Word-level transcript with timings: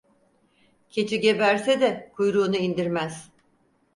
Keçi 0.89 1.19
geberse 1.19 1.81
de 1.81 2.11
kuyruğunu 2.15 2.55
indirmez. 2.57 3.31